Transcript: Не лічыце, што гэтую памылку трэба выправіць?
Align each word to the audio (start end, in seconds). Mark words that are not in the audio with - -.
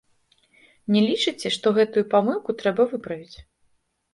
Не 0.95 1.01
лічыце, 1.09 1.47
што 1.57 1.67
гэтую 1.81 2.05
памылку 2.15 2.57
трэба 2.63 2.89
выправіць? 2.95 3.37